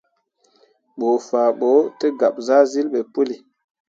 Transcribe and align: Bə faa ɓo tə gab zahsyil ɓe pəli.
Bə 0.97 1.07
faa 1.27 1.49
ɓo 1.59 1.69
tə 1.99 2.07
gab 2.19 2.35
zahsyil 2.47 2.87
ɓe 2.93 2.99
pəli. 3.13 3.35